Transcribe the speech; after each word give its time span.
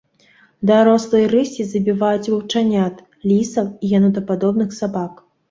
Дарослыя 0.69 1.27
рысі 1.33 1.65
забіваюць 1.73 2.31
ваўчанят, 2.33 2.95
лісаў 3.33 3.69
і 3.83 3.93
янотападобных 3.99 4.77
сабак. 4.81 5.25